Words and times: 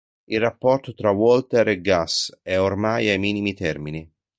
Il 0.25 0.39
rapporto 0.39 0.95
tra 0.95 1.11
Walter 1.11 1.67
e 1.67 1.79
Gus 1.79 2.35
è 2.41 2.57
ormai 2.57 3.07
ai 3.07 3.19
minimi 3.19 3.53
termini. 3.53 4.11